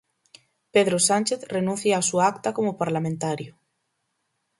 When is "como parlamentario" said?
2.57-3.51